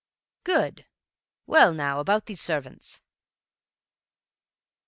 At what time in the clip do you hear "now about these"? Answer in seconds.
1.75-2.41